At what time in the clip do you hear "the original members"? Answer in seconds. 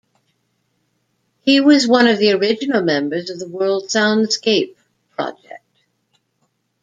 2.17-3.29